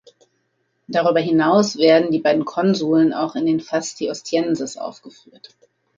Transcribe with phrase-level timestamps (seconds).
[0.87, 5.55] Darüber hinaus werden die beiden Konsuln auch in den Fasti Ostienses aufgeführt.